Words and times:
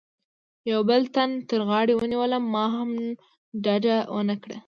یوه 0.69 0.83
بل 0.89 1.01
تن 1.15 1.29
تر 1.49 1.61
غاړې 1.69 1.93
ونیولم، 1.95 2.43
ما 2.53 2.65
هم 2.75 2.89
ډډه 3.63 3.97
و 4.13 4.17
نه 4.29 4.35
کړه. 4.43 4.57